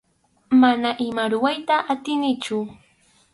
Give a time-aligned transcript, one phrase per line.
[0.61, 2.57] Mana ima rurayta atinichu.